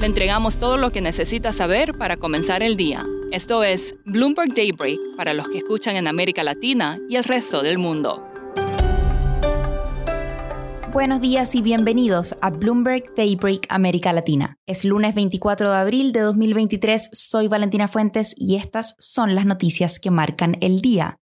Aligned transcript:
Le 0.00 0.06
entregamos 0.06 0.56
todo 0.56 0.78
lo 0.78 0.92
que 0.92 1.02
necesita 1.02 1.52
saber 1.52 1.92
para 1.92 2.16
comenzar 2.16 2.62
el 2.62 2.78
día. 2.78 3.04
Esto 3.32 3.62
es 3.62 3.96
Bloomberg 4.06 4.54
Daybreak 4.54 4.98
para 5.14 5.34
los 5.34 5.46
que 5.48 5.58
escuchan 5.58 5.94
en 5.94 6.08
América 6.08 6.42
Latina 6.42 6.96
y 7.10 7.16
el 7.16 7.24
resto 7.24 7.62
del 7.62 7.76
mundo. 7.76 8.26
Buenos 10.90 11.20
días 11.20 11.54
y 11.54 11.60
bienvenidos 11.60 12.34
a 12.40 12.48
Bloomberg 12.48 13.14
Daybreak 13.14 13.66
América 13.68 14.14
Latina. 14.14 14.56
Es 14.66 14.86
lunes 14.86 15.14
24 15.14 15.70
de 15.70 15.76
abril 15.76 16.12
de 16.12 16.20
2023, 16.20 17.10
soy 17.12 17.48
Valentina 17.48 17.86
Fuentes 17.86 18.34
y 18.38 18.56
estas 18.56 18.96
son 18.98 19.34
las 19.34 19.44
noticias 19.44 20.00
que 20.00 20.10
marcan 20.10 20.56
el 20.62 20.80
día. 20.80 21.19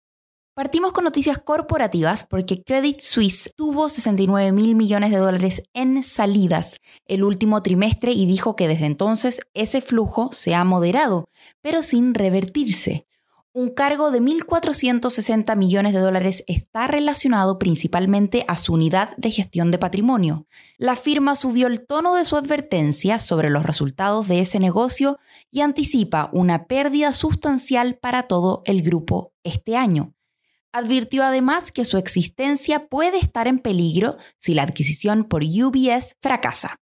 Partimos 0.55 0.93
con 0.93 1.03
noticias 1.03 1.39
corporativas 1.39 2.23
porque 2.23 2.61
Credit 2.61 2.99
Suisse 2.99 3.51
tuvo 3.55 3.89
69 3.89 4.51
mil 4.51 4.75
millones 4.75 5.09
de 5.09 5.17
dólares 5.17 5.63
en 5.73 6.03
salidas 6.03 6.79
el 7.07 7.23
último 7.23 7.63
trimestre 7.63 8.11
y 8.11 8.27
dijo 8.27 8.55
que 8.55 8.67
desde 8.67 8.85
entonces 8.85 9.41
ese 9.55 9.81
flujo 9.81 10.29
se 10.31 10.53
ha 10.53 10.63
moderado, 10.63 11.27
pero 11.63 11.81
sin 11.81 12.13
revertirse. 12.13 13.07
Un 13.51 13.69
cargo 13.71 14.11
de 14.11 14.21
1.460 14.21 15.55
millones 15.55 15.93
de 15.93 15.99
dólares 15.99 16.43
está 16.45 16.85
relacionado 16.85 17.57
principalmente 17.57 18.45
a 18.47 18.55
su 18.55 18.73
unidad 18.73 19.17
de 19.17 19.31
gestión 19.31 19.71
de 19.71 19.79
patrimonio. 19.79 20.45
La 20.77 20.95
firma 20.95 21.35
subió 21.35 21.65
el 21.65 21.83
tono 21.83 22.13
de 22.13 22.25
su 22.25 22.35
advertencia 22.35 23.17
sobre 23.17 23.49
los 23.49 23.63
resultados 23.63 24.27
de 24.27 24.39
ese 24.39 24.59
negocio 24.59 25.17
y 25.49 25.61
anticipa 25.61 26.29
una 26.31 26.67
pérdida 26.67 27.11
sustancial 27.11 27.97
para 27.97 28.23
todo 28.23 28.61
el 28.65 28.83
grupo 28.83 29.33
este 29.43 29.75
año. 29.77 30.12
Advirtió 30.75 31.23
además 31.23 31.71
que 31.71 31.85
su 31.85 31.97
existencia 31.97 32.87
puede 32.87 33.17
estar 33.17 33.47
en 33.47 33.59
peligro 33.59 34.17
si 34.39 34.55
la 34.55 34.63
adquisición 34.63 35.23
por 35.23 35.43
UBS 35.43 36.15
fracasa. 36.19 36.77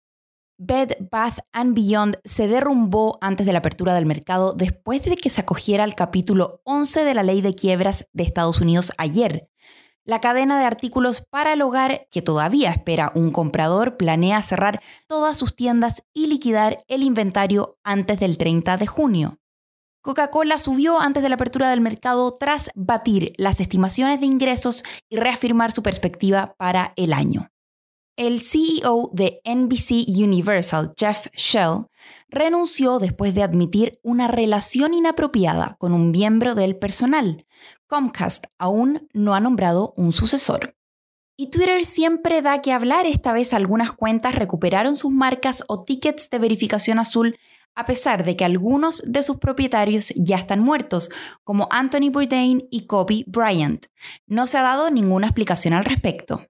Bed 0.58 0.92
Bath⁇ 1.11 1.39
Beyond 1.75 2.19
se 2.22 2.48
derrumbó 2.48 3.16
antes 3.22 3.47
de 3.47 3.53
la 3.55 3.61
apertura 3.61 3.94
del 3.94 4.05
mercado 4.05 4.53
después 4.53 5.03
de 5.05 5.16
que 5.16 5.31
se 5.31 5.41
acogiera 5.41 5.84
al 5.84 5.94
capítulo 5.94 6.61
11 6.64 7.05
de 7.05 7.14
la 7.14 7.22
ley 7.22 7.41
de 7.41 7.55
quiebras 7.55 8.09
de 8.12 8.25
Estados 8.25 8.61
Unidos 8.61 8.92
ayer. 8.98 9.48
La 10.05 10.20
cadena 10.20 10.59
de 10.59 10.66
artículos 10.66 11.22
para 11.22 11.55
el 11.55 11.62
hogar, 11.62 12.09
que 12.11 12.20
todavía 12.20 12.70
espera 12.70 13.11
un 13.14 13.31
comprador, 13.31 13.97
planea 13.97 14.42
cerrar 14.42 14.83
todas 15.06 15.39
sus 15.39 15.56
tiendas 15.56 16.03
y 16.12 16.27
liquidar 16.27 16.83
el 16.89 17.03
inventario 17.03 17.78
antes 17.84 18.19
del 18.19 18.36
30 18.36 18.77
de 18.77 18.86
junio. 18.86 19.39
Coca-Cola 20.00 20.58
subió 20.58 21.00
antes 21.00 21.22
de 21.22 21.28
la 21.28 21.34
apertura 21.34 21.70
del 21.70 21.80
mercado 21.80 22.32
tras 22.32 22.70
batir 22.74 23.32
las 23.36 23.60
estimaciones 23.60 24.20
de 24.20 24.27
ingresos 24.27 24.84
y 25.08 25.16
reafirmar 25.16 25.72
su 25.72 25.82
perspectiva 25.82 26.54
para 26.56 26.92
el 26.96 27.12
año. 27.12 27.50
El 28.16 28.41
CEO 28.41 29.10
de 29.12 29.41
NBC 29.44 30.08
Universal, 30.20 30.91
Jeff 30.98 31.28
Shell, 31.34 31.86
renunció 32.28 32.98
después 32.98 33.32
de 33.32 33.44
admitir 33.44 34.00
una 34.02 34.26
relación 34.26 34.92
inapropiada 34.92 35.76
con 35.78 35.92
un 35.92 36.10
miembro 36.10 36.56
del 36.56 36.76
personal. 36.76 37.44
Comcast 37.86 38.47
aún 38.59 39.09
no 39.12 39.34
ha 39.34 39.41
nombrado 39.41 39.94
un 39.97 40.12
sucesor. 40.12 40.75
Y 41.36 41.50
Twitter 41.50 41.84
siempre 41.84 42.42
da 42.42 42.60
que 42.60 42.72
hablar. 42.72 43.06
Esta 43.06 43.32
vez 43.32 43.54
algunas 43.54 43.92
cuentas 43.92 44.34
recuperaron 44.34 44.97
sus 44.97 45.12
marcas 45.12 45.62
o 45.69 45.84
tickets 45.84 46.28
de 46.30 46.41
verificación 46.41 46.98
azul 46.98 47.38
a 47.78 47.87
pesar 47.87 48.25
de 48.25 48.34
que 48.34 48.44
algunos 48.44 49.05
de 49.06 49.22
sus 49.22 49.39
propietarios 49.39 50.12
ya 50.16 50.37
están 50.37 50.59
muertos, 50.59 51.11
como 51.44 51.69
Anthony 51.71 52.11
Bourdain 52.11 52.66
y 52.72 52.87
Kobe 52.87 53.22
Bryant. 53.28 53.87
No 54.27 54.49
se 54.49 54.59
ha 54.59 54.62
dado 54.62 54.91
ninguna 54.91 55.28
explicación 55.28 55.75
al 55.75 55.84
respecto. 55.84 56.43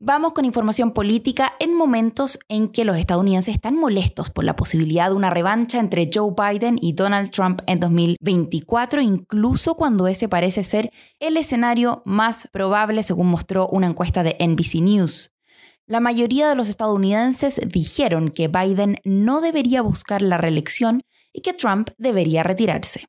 Vamos 0.00 0.32
con 0.32 0.46
información 0.46 0.92
política 0.92 1.52
en 1.58 1.74
momentos 1.74 2.38
en 2.48 2.68
que 2.68 2.86
los 2.86 2.96
estadounidenses 2.96 3.54
están 3.54 3.76
molestos 3.76 4.30
por 4.30 4.44
la 4.44 4.56
posibilidad 4.56 5.10
de 5.10 5.16
una 5.16 5.28
revancha 5.28 5.78
entre 5.78 6.08
Joe 6.12 6.32
Biden 6.34 6.78
y 6.80 6.94
Donald 6.94 7.30
Trump 7.32 7.60
en 7.66 7.78
2024, 7.78 9.02
incluso 9.02 9.74
cuando 9.74 10.06
ese 10.06 10.26
parece 10.26 10.64
ser 10.64 10.90
el 11.20 11.36
escenario 11.36 12.00
más 12.06 12.48
probable, 12.50 13.02
según 13.02 13.26
mostró 13.26 13.68
una 13.68 13.88
encuesta 13.88 14.22
de 14.22 14.36
NBC 14.40 14.80
News. 14.80 15.35
La 15.88 16.00
mayoría 16.00 16.48
de 16.48 16.56
los 16.56 16.68
estadounidenses 16.68 17.60
dijeron 17.64 18.30
que 18.30 18.48
Biden 18.48 18.98
no 19.04 19.40
debería 19.40 19.82
buscar 19.82 20.20
la 20.20 20.36
reelección 20.36 21.02
y 21.32 21.42
que 21.42 21.52
Trump 21.52 21.90
debería 21.96 22.42
retirarse. 22.42 23.06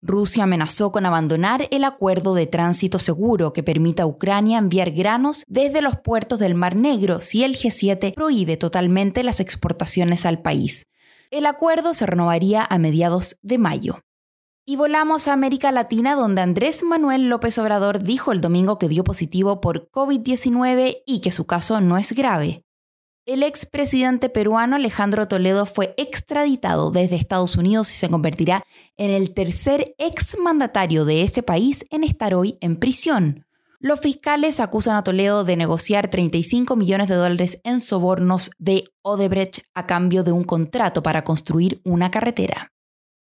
Rusia 0.00 0.44
amenazó 0.44 0.92
con 0.92 1.04
abandonar 1.04 1.68
el 1.70 1.84
acuerdo 1.84 2.34
de 2.34 2.46
tránsito 2.46 2.98
seguro 2.98 3.52
que 3.52 3.62
permita 3.62 4.04
a 4.04 4.06
Ucrania 4.06 4.56
enviar 4.56 4.92
granos 4.92 5.44
desde 5.46 5.82
los 5.82 5.98
puertos 5.98 6.38
del 6.38 6.54
Mar 6.54 6.74
Negro 6.74 7.20
si 7.20 7.44
el 7.44 7.54
G7 7.54 8.14
prohíbe 8.14 8.56
totalmente 8.56 9.22
las 9.22 9.40
exportaciones 9.40 10.24
al 10.24 10.40
país. 10.40 10.86
El 11.30 11.44
acuerdo 11.44 11.92
se 11.92 12.06
renovaría 12.06 12.64
a 12.68 12.78
mediados 12.78 13.38
de 13.42 13.58
mayo. 13.58 14.05
Y 14.68 14.74
volamos 14.74 15.28
a 15.28 15.32
América 15.32 15.70
Latina, 15.70 16.16
donde 16.16 16.40
Andrés 16.40 16.82
Manuel 16.82 17.28
López 17.28 17.56
Obrador 17.60 18.02
dijo 18.02 18.32
el 18.32 18.40
domingo 18.40 18.78
que 18.78 18.88
dio 18.88 19.04
positivo 19.04 19.60
por 19.60 19.88
COVID-19 19.92 21.02
y 21.06 21.20
que 21.20 21.30
su 21.30 21.46
caso 21.46 21.80
no 21.80 21.96
es 21.98 22.10
grave. 22.14 22.64
El 23.26 23.44
expresidente 23.44 24.28
peruano 24.28 24.74
Alejandro 24.74 25.28
Toledo 25.28 25.66
fue 25.66 25.94
extraditado 25.96 26.90
desde 26.90 27.14
Estados 27.14 27.56
Unidos 27.56 27.92
y 27.92 27.94
se 27.94 28.10
convertirá 28.10 28.64
en 28.96 29.12
el 29.12 29.34
tercer 29.34 29.94
exmandatario 29.98 31.04
de 31.04 31.22
ese 31.22 31.44
país 31.44 31.86
en 31.90 32.02
estar 32.02 32.34
hoy 32.34 32.58
en 32.60 32.74
prisión. 32.74 33.46
Los 33.78 34.00
fiscales 34.00 34.58
acusan 34.58 34.96
a 34.96 35.04
Toledo 35.04 35.44
de 35.44 35.56
negociar 35.56 36.10
35 36.10 36.74
millones 36.74 37.08
de 37.08 37.14
dólares 37.14 37.60
en 37.62 37.80
sobornos 37.80 38.50
de 38.58 38.82
Odebrecht 39.02 39.60
a 39.74 39.86
cambio 39.86 40.24
de 40.24 40.32
un 40.32 40.42
contrato 40.42 41.04
para 41.04 41.22
construir 41.22 41.80
una 41.84 42.10
carretera. 42.10 42.72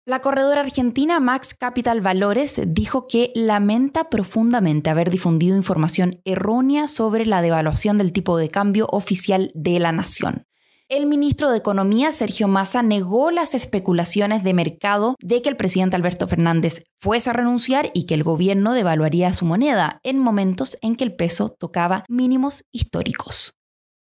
La 0.07 0.19
corredora 0.19 0.61
argentina 0.61 1.19
Max 1.19 1.55
Capital 1.55 2.03
Valores 2.03 2.61
dijo 2.67 3.07
que 3.09 3.33
lamenta 3.35 4.11
profundamente 4.11 4.91
haber 4.91 5.09
difundido 5.09 5.57
información 5.57 6.21
errónea 6.27 6.89
sobre 6.89 7.25
la 7.25 7.41
devaluación 7.41 7.97
del 7.97 8.13
tipo 8.13 8.37
de 8.37 8.49
cambio 8.49 8.87
oficial 8.91 9.51
de 9.55 9.79
la 9.81 9.93
nación. 9.93 10.45
El 10.91 11.07
ministro 11.07 11.51
de 11.51 11.57
Economía, 11.57 12.13
Sergio 12.13 12.49
Massa, 12.49 12.83
negó 12.83 13.31
las 13.31 13.55
especulaciones 13.55 14.45
de 14.45 14.53
mercado 14.53 15.17
de 15.21 15.41
que 15.41 15.49
el 15.49 15.57
presidente 15.57 15.97
Alberto 15.97 16.29
Fernández 16.29 16.85
fuese 17.01 17.31
a 17.31 17.33
renunciar 17.33 17.91
y 17.95 18.05
que 18.05 18.13
el 18.13 18.25
gobierno 18.25 18.75
devaluaría 18.75 19.33
su 19.33 19.47
moneda 19.47 20.01
en 20.03 20.19
momentos 20.19 20.77
en 20.83 20.97
que 20.97 21.05
el 21.05 21.17
peso 21.17 21.49
tocaba 21.49 22.05
mínimos 22.11 22.65
históricos. 22.73 23.57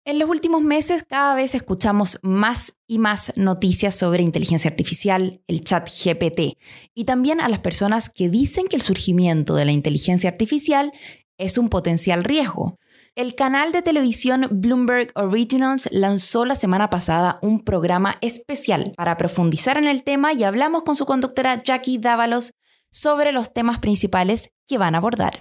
En 0.08 0.20
los 0.20 0.30
últimos 0.30 0.62
meses 0.62 1.02
cada 1.02 1.34
vez 1.34 1.56
escuchamos 1.56 2.20
más 2.22 2.74
y 2.86 3.00
más 3.00 3.32
noticias 3.34 3.96
sobre 3.96 4.22
inteligencia 4.22 4.70
artificial, 4.70 5.42
el 5.48 5.64
chat 5.64 5.90
GPT, 5.90 6.58
y 6.94 7.06
también 7.06 7.40
a 7.40 7.48
las 7.48 7.58
personas 7.58 8.08
que 8.08 8.28
dicen 8.28 8.68
que 8.68 8.76
el 8.76 8.82
surgimiento 8.82 9.56
de 9.56 9.64
la 9.64 9.72
inteligencia 9.72 10.30
artificial 10.30 10.92
es 11.38 11.58
un 11.58 11.68
potencial 11.68 12.22
riesgo. 12.22 12.78
El 13.16 13.34
canal 13.34 13.72
de 13.72 13.82
televisión 13.82 14.46
Bloomberg 14.48 15.10
Originals 15.16 15.88
lanzó 15.90 16.44
la 16.44 16.54
semana 16.54 16.88
pasada 16.88 17.40
un 17.42 17.64
programa 17.64 18.16
especial 18.20 18.92
para 18.96 19.16
profundizar 19.16 19.76
en 19.76 19.88
el 19.88 20.04
tema 20.04 20.32
y 20.32 20.44
hablamos 20.44 20.84
con 20.84 20.94
su 20.94 21.04
conductora 21.04 21.64
Jackie 21.64 21.98
Dávalos 21.98 22.52
sobre 22.92 23.32
los 23.32 23.52
temas 23.52 23.80
principales 23.80 24.50
que 24.68 24.78
van 24.78 24.94
a 24.94 24.98
abordar. 24.98 25.40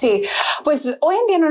Sí, 0.00 0.22
pues 0.64 0.96
hoy 1.00 1.16
en 1.16 1.26
día 1.26 1.50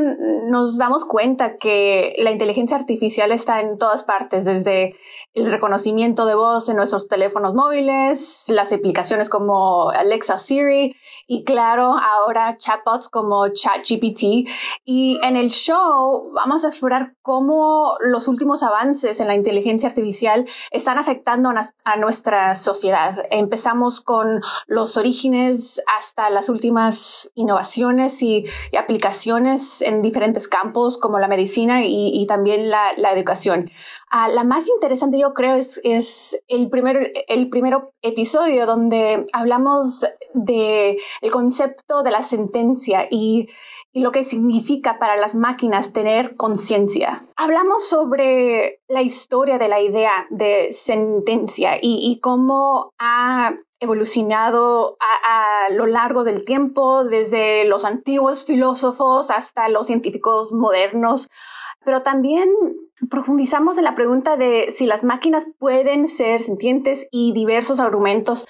nos 0.49 0.77
damos 0.77 1.05
cuenta 1.05 1.57
que 1.57 2.15
la 2.17 2.31
inteligencia 2.31 2.77
artificial 2.77 3.31
está 3.31 3.61
en 3.61 3.77
todas 3.77 4.03
partes, 4.03 4.45
desde 4.45 4.95
el 5.33 5.51
reconocimiento 5.51 6.25
de 6.25 6.35
voz 6.35 6.69
en 6.69 6.75
nuestros 6.75 7.07
teléfonos 7.07 7.53
móviles, 7.53 8.45
las 8.49 8.71
aplicaciones 8.73 9.29
como 9.29 9.89
Alexa 9.89 10.39
Siri 10.39 10.95
y 11.31 11.43
claro, 11.43 11.95
ahora 11.95 12.57
chatbots 12.57 13.07
como 13.07 13.47
ChatGPT. 13.49 14.49
Y 14.83 15.19
en 15.21 15.35
el 15.35 15.51
show 15.51 16.31
vamos 16.33 16.65
a 16.65 16.69
explorar 16.69 17.13
cómo 17.21 17.97
los 17.99 18.27
últimos 18.27 18.63
avances 18.63 19.19
en 19.19 19.27
la 19.27 19.35
inteligencia 19.35 19.89
artificial 19.89 20.47
están 20.71 20.97
afectando 20.97 21.51
a 21.83 21.97
nuestra 21.97 22.55
sociedad. 22.55 23.27
Empezamos 23.29 24.01
con 24.01 24.41
los 24.65 24.97
orígenes 24.97 25.79
hasta 25.99 26.31
las 26.31 26.49
últimas 26.49 27.31
innovaciones 27.35 28.23
y, 28.23 28.45
aplicaciones 28.75 28.89
aplicaciones 28.99 29.81
en 29.83 30.01
diferentes 30.01 30.47
campos 30.47 30.97
como 30.97 31.19
la 31.19 31.27
medicina 31.27 31.83
y, 31.85 32.25
también 32.25 32.71
la, 32.71 33.11
educación. 33.13 33.69
Ah, 34.09 34.27
la 34.27 34.43
más 34.43 34.67
interesante 34.67 35.19
yo 35.19 35.35
creo 35.35 35.55
es, 35.55 35.79
es 35.83 36.41
el, 36.47 36.69
primer, 36.69 37.13
el 37.27 37.49
primer 37.49 37.77
episodio 38.01 38.65
donde 38.65 39.27
hablamos 39.31 40.05
del 40.33 40.97
el 41.21 41.31
concepto 41.31 42.03
de 42.03 42.11
la 42.11 42.23
sentencia 42.23 43.07
y 43.09 43.49
lo 43.93 44.11
que 44.11 44.23
significa 44.23 44.99
para 44.99 45.15
las 45.17 45.35
máquinas 45.35 45.93
tener 45.93 46.35
conciencia. 46.35 47.25
Hablamos 47.35 47.87
sobre 47.87 48.81
la 48.87 49.01
historia 49.01 49.57
de 49.57 49.67
la 49.67 49.81
idea 49.81 50.27
de 50.29 50.69
sentencia 50.71 51.79
y, 51.81 52.19
cómo 52.21 52.93
ha 52.99 53.55
evolucionado 53.79 54.97
a, 54.99 55.71
lo 55.71 55.85
largo 55.85 56.23
del 56.23 56.43
tiempo, 56.45 57.03
desde 57.03 57.65
los 57.65 57.85
antiguos 57.85 58.45
filósofos 58.45 59.31
hasta 59.31 59.69
los 59.69 59.87
científicos 59.87 60.51
modernos, 60.51 61.29
pero 61.83 62.01
también 62.01 62.49
profundizamos 63.09 63.77
en 63.77 63.85
la 63.85 63.95
pregunta 63.95 64.35
de 64.35 64.71
si 64.71 64.85
las 64.85 65.03
máquinas 65.03 65.47
pueden 65.57 66.09
ser 66.09 66.41
sintientes 66.41 67.07
y 67.11 67.31
diversos 67.31 67.79
argumentos 67.79 68.45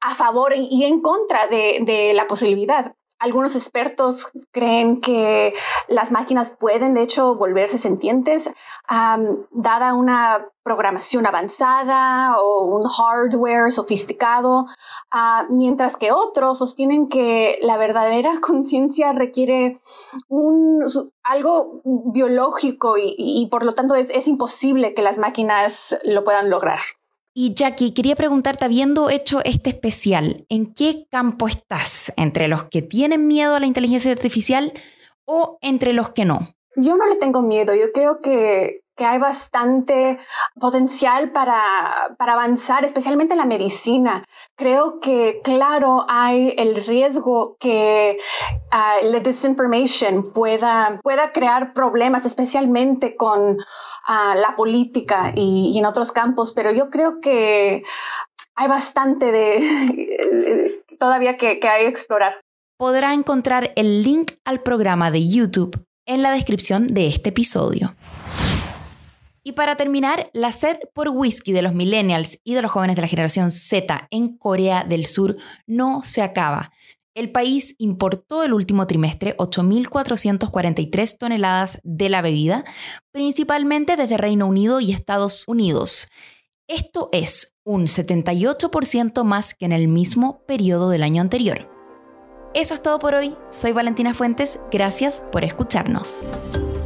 a 0.00 0.14
favor 0.14 0.52
y 0.54 0.84
en 0.84 1.00
contra 1.00 1.46
de, 1.48 2.12
la 2.14 2.26
posibilidad. 2.26 2.94
Algunos 3.18 3.56
expertos 3.56 4.30
creen 4.52 5.00
que 5.00 5.54
las 5.88 6.12
máquinas 6.12 6.50
pueden, 6.50 6.92
de 6.92 7.02
hecho, 7.02 7.34
volverse 7.34 7.78
sentientes 7.78 8.50
dada 8.88 9.94
una 9.94 10.46
programación 10.62 11.26
avanzada 11.26 12.36
o 12.38 12.64
un 12.64 12.82
hardware 12.82 13.72
sofisticado, 13.72 14.66
ah, 15.10 15.46
mientras 15.48 15.96
que 15.96 16.12
otros 16.12 16.58
sostienen 16.58 17.08
que 17.08 17.58
la 17.62 17.78
verdadera 17.78 18.38
conciencia 18.42 19.12
requiere 19.12 19.78
un, 20.28 20.84
algo 21.22 21.80
biológico 21.84 22.96
y, 22.98 23.48
por 23.50 23.64
lo 23.64 23.74
tanto 23.74 23.94
es 23.94 24.28
imposible 24.28 24.92
que 24.92 25.00
las 25.00 25.16
máquinas 25.16 25.98
lo 26.04 26.22
puedan 26.22 26.50
lograr. 26.50 26.80
Y 27.38 27.52
Jackie, 27.52 27.92
quería 27.92 28.16
preguntarte, 28.16 28.64
habiendo 28.64 29.10
hecho 29.10 29.40
este 29.44 29.68
especial, 29.68 30.46
¿en 30.48 30.72
qué 30.72 31.06
campo 31.10 31.46
estás? 31.48 32.10
¿Entre 32.16 32.48
los 32.48 32.64
que 32.64 32.80
tienen 32.80 33.26
miedo 33.28 33.54
a 33.54 33.60
la 33.60 33.66
inteligencia 33.66 34.10
artificial 34.10 34.72
o 35.26 35.58
entre 35.60 35.92
los 35.92 36.12
que 36.12 36.24
no? 36.24 36.54
Yo 36.76 36.96
no 36.96 37.06
le 37.06 37.16
tengo 37.16 37.42
miedo, 37.42 37.74
yo 37.74 37.92
creo 37.92 38.22
que, 38.22 38.80
hay 39.04 39.18
bastante 39.18 40.18
potencial 40.58 41.30
para, 41.30 42.06
avanzar, 42.18 42.84
especialmente 42.84 43.34
en 43.34 43.38
la 43.38 43.44
medicina. 43.44 44.24
Creo 44.56 45.00
que, 45.00 45.40
claro, 45.44 46.06
hay 46.08 46.54
el 46.56 46.84
riesgo 46.84 47.56
que 47.60 48.18
ah, 48.70 48.96
la 49.02 49.20
disinformation 49.20 50.32
pueda, 50.32 51.00
pueda 51.02 51.32
crear 51.32 51.74
problemas, 51.74 52.26
especialmente 52.26 53.16
con 53.16 53.58
a 54.06 54.34
la 54.36 54.54
política 54.54 55.32
y, 55.34 55.76
en 55.76 55.84
otros 55.84 56.12
campos, 56.12 56.52
pero 56.52 56.70
yo 56.70 56.90
creo 56.90 57.20
que 57.20 57.82
hay 58.54 58.68
bastante 58.68 59.32
de 59.32 60.84
todavía 61.00 61.36
que, 61.36 61.58
que 61.58 61.68
hay 61.68 61.82
que 61.82 61.88
explorar. 61.88 62.38
Podrá 62.78 63.14
encontrar 63.14 63.72
el 63.74 64.02
link 64.02 64.32
al 64.44 64.60
programa 64.60 65.10
de 65.10 65.26
YouTube 65.26 65.84
en 66.06 66.22
la 66.22 66.30
descripción 66.30 66.86
de 66.86 67.08
este 67.08 67.30
episodio. 67.30 67.95
Y 69.46 69.52
para 69.52 69.76
terminar, 69.76 70.28
la 70.32 70.50
sed 70.50 70.76
por 70.92 71.08
whisky 71.10 71.52
de 71.52 71.62
los 71.62 71.72
millennials 71.72 72.40
y 72.42 72.54
de 72.54 72.62
los 72.62 72.70
jóvenes 72.72 72.96
de 72.96 73.02
la 73.02 73.06
generación 73.06 73.52
Z 73.52 74.08
en 74.10 74.36
Corea 74.36 74.82
del 74.82 75.06
Sur 75.06 75.36
no 75.68 76.02
se 76.02 76.22
acaba. 76.22 76.72
El 77.14 77.30
país 77.30 77.76
importó 77.78 78.42
el 78.42 78.52
último 78.52 78.88
trimestre 78.88 79.36
8.443 79.36 81.16
toneladas 81.16 81.78
de 81.84 82.08
la 82.08 82.22
bebida, 82.22 82.64
principalmente 83.12 83.94
desde 83.94 84.16
Reino 84.16 84.48
Unido 84.48 84.80
y 84.80 84.90
Estados 84.90 85.44
Unidos. 85.46 86.08
Esto 86.66 87.08
es 87.12 87.54
un 87.64 87.86
78% 87.86 89.22
más 89.22 89.54
que 89.54 89.66
en 89.66 89.72
el 89.72 89.86
mismo 89.86 90.44
periodo 90.46 90.90
del 90.90 91.04
año 91.04 91.22
anterior. 91.22 91.70
Eso 92.52 92.74
es 92.74 92.82
todo 92.82 92.98
por 92.98 93.14
hoy. 93.14 93.36
Soy 93.48 93.70
Valentina 93.70 94.12
Fuentes. 94.12 94.58
Gracias 94.72 95.22
por 95.30 95.44
escucharnos. 95.44 96.26